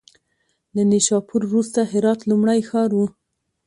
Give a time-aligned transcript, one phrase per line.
[0.75, 2.99] له نیشاپور وروسته هرات لومړی ښار و.